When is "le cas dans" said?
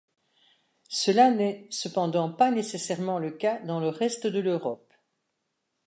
3.19-3.79